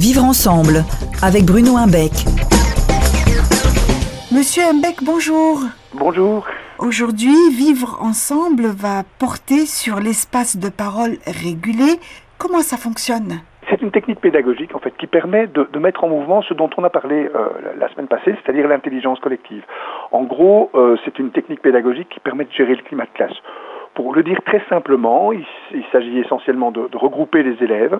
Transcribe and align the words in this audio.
Vivre 0.00 0.24
ensemble 0.24 0.80
avec 1.22 1.44
Bruno 1.44 1.76
Imbeck. 1.76 2.24
Monsieur 4.32 4.62
Imbeck, 4.62 5.04
bonjour. 5.04 5.60
Bonjour. 5.92 6.48
Aujourd'hui, 6.78 7.36
Vivre 7.52 7.98
ensemble 8.00 8.72
va 8.72 9.04
porter 9.18 9.66
sur 9.66 10.00
l'espace 10.00 10.56
de 10.56 10.70
parole 10.70 11.20
régulé. 11.26 12.00
Comment 12.38 12.64
ça 12.64 12.78
fonctionne? 12.78 13.44
C'est 13.68 13.82
une 13.82 13.90
technique 13.90 14.20
pédagogique 14.20 14.74
en 14.74 14.78
fait 14.78 14.96
qui 14.96 15.06
permet 15.06 15.46
de, 15.48 15.68
mettre 15.78 16.02
en 16.02 16.08
mouvement 16.08 16.40
ce 16.48 16.54
dont 16.54 16.70
on 16.78 16.84
a 16.84 16.90
parlé 16.90 17.28
euh, 17.34 17.48
la 17.78 17.90
semaine 17.90 18.08
passée, 18.08 18.34
c'est-à-dire 18.40 18.68
l'intelligence 18.68 19.20
collective. 19.20 19.64
En 20.12 20.22
gros, 20.22 20.70
euh, 20.74 20.96
c'est 21.04 21.18
une 21.18 21.30
technique 21.30 21.60
pédagogique 21.60 22.08
qui 22.08 22.20
permet 22.20 22.46
de 22.46 22.52
gérer 22.52 22.74
le 22.74 22.82
climat 22.82 23.04
de 23.04 23.12
classe. 23.12 23.36
Pour 23.94 24.14
le 24.14 24.22
dire 24.22 24.40
très 24.46 24.62
simplement, 24.68 25.32
il, 25.32 25.44
s'agit 25.90 26.18
essentiellement 26.20 26.70
de, 26.70 26.88
regrouper 26.94 27.42
les 27.42 27.62
élèves, 27.62 27.98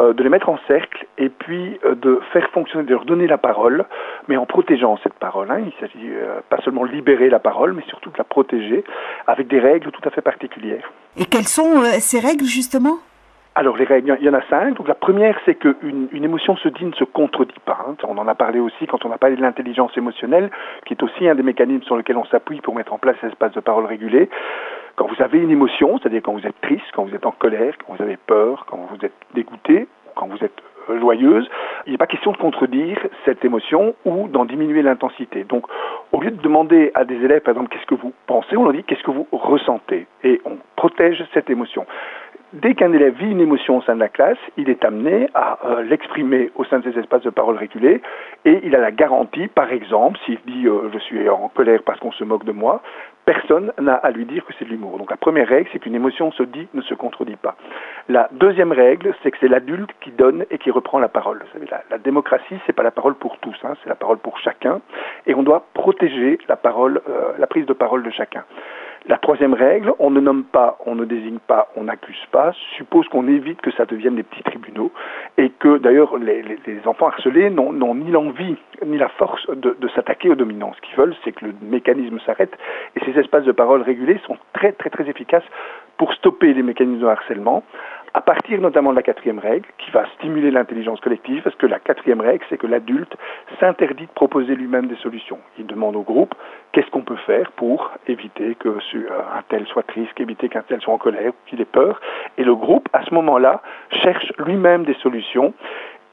de 0.00 0.22
les 0.22 0.28
mettre 0.28 0.48
en 0.48 0.58
cercle 0.66 1.06
et 1.18 1.28
puis 1.28 1.78
euh, 1.84 1.94
de 1.94 2.20
faire 2.32 2.48
fonctionner, 2.50 2.84
de 2.84 2.90
leur 2.90 3.04
donner 3.04 3.26
la 3.26 3.38
parole, 3.38 3.84
mais 4.28 4.36
en 4.36 4.46
protégeant 4.46 4.98
cette 5.02 5.14
parole. 5.14 5.50
Hein. 5.50 5.60
Il 5.64 5.72
s'agit 5.80 6.08
euh, 6.08 6.40
pas 6.48 6.58
seulement 6.64 6.84
de 6.84 6.90
libérer 6.90 7.30
la 7.30 7.38
parole, 7.38 7.72
mais 7.72 7.82
surtout 7.88 8.10
de 8.10 8.18
la 8.18 8.24
protéger 8.24 8.84
avec 9.26 9.48
des 9.48 9.60
règles 9.60 9.90
tout 9.90 10.06
à 10.06 10.10
fait 10.10 10.22
particulières. 10.22 10.90
Et 11.16 11.24
quelles 11.24 11.48
sont 11.48 11.82
ces 12.00 12.18
règles 12.18 12.44
justement? 12.44 12.98
Alors 13.56 13.76
les 13.76 13.84
règles, 13.84 14.16
il 14.20 14.26
y 14.26 14.28
en 14.28 14.34
a 14.34 14.42
cinq. 14.50 14.76
Donc 14.76 14.88
la 14.88 14.94
première, 14.94 15.38
c'est 15.44 15.54
qu'une 15.54 16.08
une 16.10 16.24
émotion 16.24 16.56
se 16.56 16.68
dit 16.68 16.84
ne 16.84 16.92
se 16.92 17.04
contredit 17.04 17.54
pas. 17.64 17.86
Hein. 17.88 17.94
On 18.02 18.18
en 18.18 18.26
a 18.26 18.34
parlé 18.34 18.58
aussi 18.58 18.86
quand 18.86 19.04
on 19.04 19.12
a 19.12 19.18
parlé 19.18 19.36
de 19.36 19.42
l'intelligence 19.42 19.96
émotionnelle, 19.96 20.50
qui 20.86 20.94
est 20.94 21.02
aussi 21.02 21.28
un 21.28 21.34
des 21.34 21.42
mécanismes 21.42 21.84
sur 21.84 21.96
lesquels 21.96 22.16
on 22.16 22.24
s'appuie 22.24 22.60
pour 22.60 22.74
mettre 22.74 22.92
en 22.92 22.98
place 22.98 23.16
l'espace 23.22 23.52
de 23.52 23.60
parole 23.60 23.86
régulé. 23.86 24.28
Quand 24.96 25.06
vous 25.06 25.22
avez 25.22 25.38
une 25.38 25.50
émotion, 25.50 25.98
c'est-à-dire 25.98 26.22
quand 26.22 26.32
vous 26.32 26.46
êtes 26.46 26.60
triste, 26.62 26.84
quand 26.94 27.04
vous 27.04 27.14
êtes 27.14 27.26
en 27.26 27.32
colère, 27.32 27.74
quand 27.78 27.94
vous 27.94 28.02
avez 28.02 28.16
peur, 28.16 28.66
quand 28.68 28.88
vous 28.90 29.04
êtes 29.04 29.14
dégoûté, 29.34 29.86
quand 30.16 30.26
vous 30.26 30.44
êtes 30.44 30.60
euh, 30.90 30.98
joyeuse, 30.98 31.48
il 31.86 31.92
n'est 31.92 31.98
pas 31.98 32.06
question 32.06 32.32
de 32.32 32.36
contredire 32.36 32.98
cette 33.24 33.44
émotion 33.44 33.94
ou 34.04 34.28
d'en 34.28 34.44
diminuer 34.44 34.82
l'intensité. 34.82 35.44
Donc, 35.44 35.66
au 36.12 36.20
lieu 36.20 36.30
de 36.30 36.40
demander 36.42 36.90
à 36.94 37.04
des 37.04 37.16
élèves, 37.16 37.40
par 37.40 37.52
exemple, 37.52 37.70
qu'est-ce 37.70 37.86
que 37.86 37.94
vous 37.94 38.12
pensez, 38.26 38.56
on 38.56 38.64
leur 38.64 38.72
dit 38.72 38.84
qu'est-ce 38.84 39.02
que 39.02 39.10
vous 39.10 39.26
ressentez? 39.32 40.06
Et 40.22 40.40
on 40.44 40.58
protège 40.76 41.24
cette 41.32 41.50
émotion. 41.50 41.86
Dès 42.54 42.74
qu'un 42.74 42.92
élève 42.92 43.16
vit 43.16 43.32
une 43.32 43.40
émotion 43.40 43.78
au 43.78 43.82
sein 43.82 43.96
de 43.96 44.00
la 44.00 44.08
classe, 44.08 44.38
il 44.56 44.70
est 44.70 44.84
amené 44.84 45.28
à 45.34 45.58
euh, 45.66 45.82
l'exprimer 45.82 46.52
au 46.54 46.62
sein 46.62 46.78
de 46.78 46.88
ces 46.88 47.00
espaces 47.00 47.22
de 47.22 47.30
parole 47.30 47.56
régulés 47.56 48.00
et 48.44 48.60
il 48.62 48.76
a 48.76 48.78
la 48.78 48.92
garantie, 48.92 49.48
par 49.48 49.72
exemple, 49.72 50.20
s'il 50.24 50.38
dit 50.46 50.68
euh, 50.68 50.88
je 50.92 50.98
suis 51.00 51.28
en 51.28 51.48
colère 51.48 51.82
parce 51.84 51.98
qu'on 51.98 52.12
se 52.12 52.22
moque 52.22 52.44
de 52.44 52.52
moi, 52.52 52.80
personne 53.24 53.72
n'a 53.80 53.94
à 53.94 54.12
lui 54.12 54.24
dire 54.24 54.46
que 54.46 54.52
c'est 54.56 54.66
de 54.66 54.70
l'humour. 54.70 54.98
Donc 54.98 55.10
la 55.10 55.16
première 55.16 55.48
règle, 55.48 55.68
c'est 55.72 55.80
qu'une 55.80 55.96
émotion 55.96 56.30
se 56.30 56.44
dit, 56.44 56.68
ne 56.74 56.82
se 56.82 56.94
contredit 56.94 57.34
pas. 57.34 57.56
La 58.08 58.28
deuxième 58.30 58.70
règle, 58.70 59.14
c'est 59.24 59.32
que 59.32 59.38
c'est 59.40 59.48
l'adulte 59.48 59.90
qui 60.00 60.12
donne 60.12 60.44
et 60.52 60.58
qui 60.58 60.70
reprend 60.70 61.00
la 61.00 61.08
parole. 61.08 61.40
Vous 61.40 61.52
savez, 61.54 61.66
la, 61.72 61.82
la 61.90 61.98
démocratie, 61.98 62.60
c'est 62.66 62.72
pas 62.72 62.84
la 62.84 62.92
parole 62.92 63.16
pour 63.16 63.36
tous, 63.38 63.56
hein, 63.64 63.74
c'est 63.82 63.88
la 63.88 63.96
parole 63.96 64.18
pour 64.18 64.38
chacun, 64.38 64.80
et 65.26 65.34
on 65.34 65.42
doit 65.42 65.66
protéger 65.74 66.38
la 66.48 66.54
parole, 66.54 67.00
euh, 67.08 67.32
la 67.36 67.48
prise 67.48 67.66
de 67.66 67.72
parole 67.72 68.04
de 68.04 68.10
chacun. 68.10 68.44
La 69.06 69.18
troisième 69.18 69.52
règle, 69.52 69.92
on 69.98 70.10
ne 70.10 70.18
nomme 70.18 70.44
pas, 70.44 70.78
on 70.86 70.94
ne 70.94 71.04
désigne 71.04 71.38
pas, 71.38 71.68
on 71.76 71.84
n'accuse 71.84 72.24
pas, 72.32 72.52
suppose 72.78 73.06
qu'on 73.08 73.28
évite 73.28 73.60
que 73.60 73.70
ça 73.72 73.84
devienne 73.84 74.16
des 74.16 74.22
petits 74.22 74.42
tribunaux 74.42 74.92
et 75.36 75.50
que 75.50 75.76
d'ailleurs 75.76 76.16
les, 76.16 76.58
enfants 76.86 77.08
harcelés 77.08 77.50
n'ont 77.50 77.94
ni 77.94 78.10
l'envie 78.10 78.56
ni 78.86 78.96
la 78.96 79.08
force 79.08 79.46
de, 79.50 79.76
de 79.78 79.88
s'attaquer 79.88 80.30
aux 80.30 80.34
dominants. 80.36 80.72
Ce 80.74 80.80
qu'ils 80.80 80.96
veulent, 80.96 81.14
c'est 81.22 81.32
que 81.32 81.44
le 81.44 81.54
mécanisme 81.60 82.18
s'arrête 82.24 82.56
et 82.96 83.04
ces 83.04 83.18
espaces 83.20 83.44
de 83.44 83.52
parole 83.52 83.82
régulés 83.82 84.18
sont 84.26 84.38
très 84.54 84.72
très 84.72 84.88
très 84.88 85.06
efficaces 85.06 85.44
pour 85.96 86.12
stopper 86.14 86.52
les 86.54 86.62
mécanismes 86.62 87.00
de 87.00 87.06
harcèlement 87.06 87.62
à 88.14 88.20
partir 88.20 88.60
notamment 88.60 88.90
de 88.90 88.96
la 88.96 89.02
quatrième 89.02 89.40
règle, 89.40 89.68
qui 89.76 89.90
va 89.90 90.06
stimuler 90.14 90.52
l'intelligence 90.52 91.00
collective, 91.00 91.42
parce 91.42 91.56
que 91.56 91.66
la 91.66 91.80
quatrième 91.80 92.20
règle, 92.20 92.44
c'est 92.48 92.56
que 92.56 92.68
l'adulte 92.68 93.12
s'interdit 93.58 94.06
de 94.06 94.12
proposer 94.12 94.54
lui-même 94.54 94.86
des 94.86 94.94
solutions. 94.96 95.40
Il 95.58 95.66
demande 95.66 95.96
au 95.96 96.02
groupe 96.02 96.32
qu'est-ce 96.70 96.88
qu'on 96.90 97.02
peut 97.02 97.18
faire 97.26 97.50
pour 97.52 97.90
éviter 98.06 98.54
que 98.54 98.68
un 98.68 99.42
tel 99.48 99.66
soit 99.66 99.82
triste, 99.82 100.18
éviter 100.20 100.48
qu'un 100.48 100.62
tel 100.62 100.80
soit 100.80 100.94
en 100.94 100.98
colère, 100.98 101.32
qu'il 101.46 101.60
ait 101.60 101.64
peur. 101.64 102.00
Et 102.38 102.44
le 102.44 102.54
groupe, 102.54 102.88
à 102.92 103.04
ce 103.04 103.12
moment-là, 103.14 103.62
cherche 103.90 104.32
lui-même 104.38 104.84
des 104.84 104.94
solutions. 104.94 105.52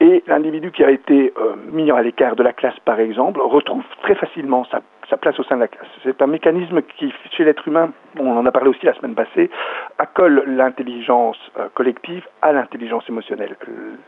Et 0.00 0.24
l'individu 0.26 0.72
qui 0.72 0.82
a 0.82 0.90
été 0.90 1.32
euh, 1.36 1.54
mis 1.70 1.88
à 1.92 2.02
l'écart 2.02 2.34
de 2.34 2.42
la 2.42 2.52
classe, 2.52 2.78
par 2.84 2.98
exemple, 2.98 3.40
retrouve 3.40 3.84
très 4.02 4.16
facilement 4.16 4.64
sa 4.64 4.80
sa 5.12 5.18
place 5.18 5.38
au 5.38 5.44
sein 5.44 5.56
de 5.56 5.60
la 5.60 5.68
classe. 5.68 5.88
C'est 6.04 6.22
un 6.22 6.26
mécanisme 6.26 6.80
qui, 6.96 7.12
chez 7.36 7.44
l'être 7.44 7.68
humain, 7.68 7.92
on 8.18 8.34
en 8.34 8.46
a 8.46 8.50
parlé 8.50 8.70
aussi 8.70 8.86
la 8.86 8.94
semaine 8.94 9.14
passée, 9.14 9.50
accole 9.98 10.42
l'intelligence 10.46 11.36
euh, 11.58 11.68
collective 11.74 12.24
à 12.40 12.52
l'intelligence 12.52 13.04
émotionnelle. 13.10 13.56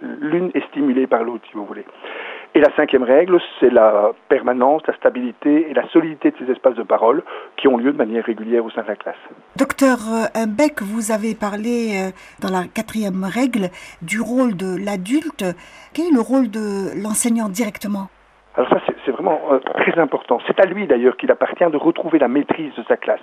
L'une 0.01 0.51
est 0.55 0.67
stimulée 0.69 1.07
par 1.07 1.23
l'autre, 1.23 1.45
si 1.51 1.57
vous 1.57 1.67
voulez. 1.67 1.85
Et 2.55 2.61
la 2.61 2.75
cinquième 2.75 3.03
règle, 3.03 3.39
c'est 3.61 3.69
la 3.69 4.13
permanence, 4.31 4.81
la 4.87 4.97
stabilité 4.97 5.71
et 5.71 5.75
la 5.75 5.87
solidité 5.89 6.31
de 6.31 6.37
ces 6.39 6.53
espaces 6.53 6.77
de 6.77 6.85
parole 6.85 7.23
qui 7.59 7.69
ont 7.69 7.77
lieu 7.77 7.93
de 7.93 7.99
manière 7.99 8.25
régulière 8.25 8.65
au 8.65 8.71
sein 8.71 8.83
de 8.83 8.89
la 8.89 8.97
classe. 8.97 9.23
Docteur 9.57 9.99
euh, 10.09 10.47
Beck, 10.47 10.81
vous 10.81 11.13
avez 11.13 11.35
parlé 11.35 11.99
euh, 11.99 12.11
dans 12.41 12.51
la 12.51 12.65
quatrième 12.65 13.25
règle 13.25 13.69
du 14.01 14.23
rôle 14.23 14.57
de 14.57 14.83
l'adulte. 14.83 15.45
Quel 15.93 16.07
est 16.07 16.15
le 16.15 16.23
rôle 16.23 16.51
de 16.51 16.99
l'enseignant 17.03 17.51
directement? 17.51 18.09
Alors 18.57 18.71
ça, 18.71 18.79
vraiment 19.25 19.41
euh, 19.53 19.59
très 19.59 19.99
important. 19.99 20.39
C'est 20.47 20.61
à 20.61 20.67
lui 20.67 20.87
d'ailleurs 20.87 21.17
qu'il 21.17 21.31
appartient 21.31 21.65
de 21.65 21.77
retrouver 21.77 22.19
la 22.19 22.29
maîtrise 22.29 22.75
de 22.75 22.83
sa 22.89 22.97
classe. 22.97 23.21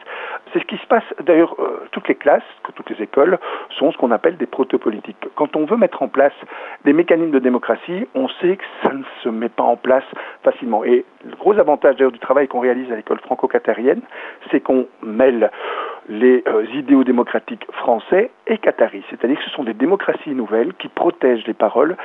C'est 0.51 0.59
ce 0.59 0.66
qui 0.66 0.78
se 0.78 0.85
passe 0.88 1.03
d'ailleurs, 1.23 1.56
euh, 1.59 1.88
toutes 1.91 2.07
les 2.07 2.16
classes, 2.16 2.44
toutes 2.75 2.89
les 2.89 3.03
écoles 3.03 3.38
sont 3.78 3.91
ce 3.91 3.97
qu'on 3.97 4.12
appelle 4.12 4.38
des 4.38 4.45
protopolitiques. 4.45 5.17
Quand 5.35 5.56
on 5.56 5.66
veut 5.66 5.78
mettre 5.78 6.01
en 6.01 6.07
place 6.07 6.34
des 6.85 6.94
mécanismes 6.94 7.31
de 7.31 7.39
démocratie, 7.39 8.07
on 8.16 8.28
sait 8.28 8.57
que 8.57 8.63
ça 8.84 8.94
ne 8.94 9.03
se 9.23 9.29
met 9.29 9.50
pas 9.50 9.63
en 9.63 9.78
place 9.78 10.03
facilement. 10.44 10.84
Et 10.84 11.06
le 11.23 11.35
gros 11.35 11.57
avantage 11.59 11.95
d'ailleurs 11.95 12.12
du 12.12 12.19
travail 12.19 12.47
qu'on 12.47 12.59
réalise 12.59 12.91
à 12.91 12.95
l'école 12.95 13.19
franco-qatarienne, 13.19 14.01
c'est 14.50 14.59
qu'on 14.59 14.88
mêle 15.03 15.51
les 16.11 16.44
euh, 16.45 16.66
idéaux 16.73 17.05
démocratiques 17.05 17.66
français 17.72 18.31
et 18.45 18.57
qataris. 18.57 19.01
C'est-à-dire 19.09 19.38
que 19.38 19.45
ce 19.45 19.49
sont 19.51 19.63
des 19.63 19.73
démocraties 19.73 20.31
nouvelles 20.31 20.73
qui 20.73 20.89
protègent 20.89 21.47
les 21.47 21.53
paroles 21.53 21.95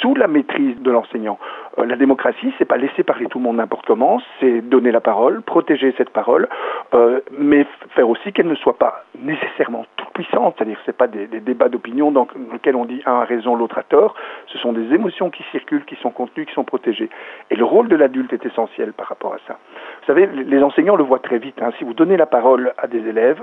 sous 0.00 0.16
la 0.16 0.26
maîtrise 0.26 0.76
de 0.80 0.90
l'enseignant. 0.90 1.38
Euh, 1.78 1.86
la 1.86 1.94
démocratie, 1.94 2.52
c'est 2.58 2.64
pas 2.64 2.76
laisser 2.76 3.04
parler 3.04 3.26
tout 3.26 3.38
le 3.38 3.44
monde 3.44 3.58
n'importe 3.58 3.86
comment, 3.86 4.20
c'est 4.40 4.62
donner 4.62 4.90
la 4.90 5.00
parole, 5.00 5.42
protéger 5.42 5.94
cette 5.96 6.10
parole, 6.10 6.48
euh, 6.92 7.20
mais 7.38 7.64
faire 7.90 8.08
aussi 8.08 8.32
qu'elle 8.32 8.48
ne 8.48 8.56
soit 8.56 8.78
pas 8.78 9.04
nécessairement 9.20 9.86
toute 9.96 10.10
puissante. 10.10 10.56
C'est-à-dire 10.58 10.76
que 10.78 10.82
c'est 10.84 10.96
pas 10.96 11.06
des, 11.06 11.28
débats 11.28 11.68
d'opinion 11.68 12.10
dans 12.10 12.26
lesquels 12.52 12.74
on 12.74 12.84
dit 12.84 13.00
un 13.06 13.20
a 13.20 13.24
raison, 13.24 13.54
l'autre 13.54 13.78
a 13.78 13.84
tort. 13.84 14.16
Ce 14.48 14.58
sont 14.58 14.72
des 14.72 14.92
émotions 14.92 15.30
qui 15.30 15.44
circulent, 15.52 15.84
qui 15.84 15.96
sont 16.02 16.10
contenues, 16.10 16.46
qui 16.46 16.54
sont 16.54 16.64
protégées. 16.64 17.10
Et 17.50 17.54
le 17.54 17.64
rôle 17.64 17.86
de 17.86 17.94
l'adulte 17.94 18.32
est 18.32 18.44
essentiel 18.44 18.92
par 18.92 19.06
rapport 19.06 19.34
à 19.34 19.38
ça. 19.46 19.58
Vous 20.02 20.06
savez, 20.06 20.26
les 20.26 20.62
enseignants 20.64 20.96
le 20.96 21.04
voient 21.04 21.20
très 21.20 21.38
vite. 21.38 21.62
Hein. 21.62 21.70
Si 21.78 21.84
vous 21.84 21.94
donnez 21.94 22.16
la 22.16 22.26
parole 22.26 22.74
à 22.76 22.88
des 22.88 22.98
élèves, 22.98 23.40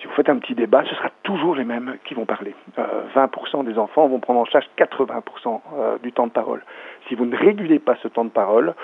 si 0.00 0.06
vous 0.06 0.14
faites 0.14 0.30
un 0.30 0.38
petit 0.38 0.54
débat, 0.54 0.82
ce 0.88 0.94
sera 0.94 1.10
toujours 1.22 1.54
les 1.54 1.64
mêmes 1.64 1.96
qui 2.04 2.14
vont 2.14 2.24
parler. 2.24 2.54
20% 3.14 3.60
euh, 3.60 3.62
des 3.62 3.78
enfants 3.78 4.08
vont 4.08 4.18
prendre 4.18 4.40
en 4.40 4.46
charge 4.46 4.64
80% 4.78 5.60
euh, 5.76 5.98
du 6.02 6.12
temps 6.12 6.26
de 6.26 6.32
parole. 6.32 6.64
Si 7.08 7.14
vous 7.14 7.26
ne 7.26 7.36
régulez 7.36 7.78
pas 7.78 7.94
ce 8.02 8.08
temps 8.08 8.24
de 8.24 8.30
parole, 8.30 8.74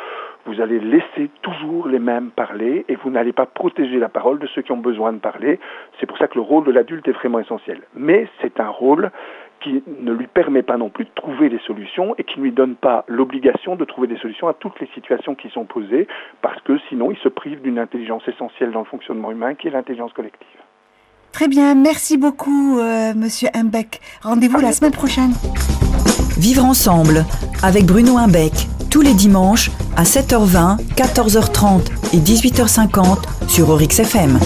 vous 0.44 0.60
allez 0.60 0.78
laisser 0.78 1.30
toujours 1.42 1.88
les 1.88 1.98
mêmes 1.98 2.30
parler 2.30 2.84
et 2.88 2.96
vous 2.96 3.10
n'allez 3.10 3.32
pas 3.32 3.46
protéger 3.46 3.98
la 3.98 4.08
parole 4.08 4.38
de 4.38 4.46
ceux 4.48 4.60
qui 4.60 4.72
ont 4.72 4.76
besoin 4.76 5.12
de 5.14 5.18
parler. 5.18 5.58
C'est 5.98 6.06
pour 6.06 6.18
ça 6.18 6.28
que 6.28 6.34
le 6.34 6.42
rôle 6.42 6.64
de 6.64 6.72
l'adulte 6.72 7.08
est 7.08 7.12
vraiment 7.12 7.40
essentiel. 7.40 7.80
Mais 7.94 8.28
c'est 8.42 8.60
un 8.60 8.68
rôle 8.68 9.10
qui 9.60 9.82
ne 10.00 10.12
lui 10.12 10.26
permet 10.26 10.62
pas 10.62 10.76
non 10.76 10.90
plus 10.90 11.04
de 11.04 11.10
trouver 11.14 11.48
des 11.48 11.58
solutions 11.66 12.14
et 12.18 12.24
qui 12.24 12.38
ne 12.38 12.44
lui 12.44 12.52
donne 12.52 12.76
pas 12.76 13.04
l'obligation 13.08 13.76
de 13.76 13.84
trouver 13.84 14.06
des 14.06 14.18
solutions 14.18 14.48
à 14.48 14.54
toutes 14.54 14.78
les 14.80 14.88
situations 14.94 15.34
qui 15.34 15.48
sont 15.50 15.64
posées, 15.64 16.06
parce 16.42 16.60
que 16.62 16.78
sinon 16.88 17.10
il 17.10 17.18
se 17.18 17.28
prive 17.28 17.60
d'une 17.62 17.78
intelligence 17.78 18.26
essentielle 18.28 18.72
dans 18.72 18.80
le 18.80 18.86
fonctionnement 18.86 19.30
humain 19.30 19.54
qui 19.54 19.68
est 19.68 19.70
l'intelligence 19.70 20.12
collective. 20.12 20.46
Très 21.32 21.48
bien, 21.48 21.74
merci 21.74 22.16
beaucoup, 22.16 22.78
euh, 22.78 23.12
Monsieur 23.14 23.48
Imbeck. 23.54 24.00
Rendez-vous 24.22 24.60
la 24.60 24.72
semaine 24.72 24.92
prochaine. 24.92 25.32
Vivre 26.38 26.64
ensemble 26.64 27.24
avec 27.62 27.84
Bruno 27.84 28.16
Imbeck, 28.16 28.52
tous 28.90 29.02
les 29.02 29.14
dimanches 29.14 29.70
à 29.96 30.04
7h20, 30.04 30.78
14h30 30.94 32.14
et 32.14 32.18
18h50 32.18 33.48
sur 33.48 33.70
Orix 33.70 34.00
FM. 34.00 34.38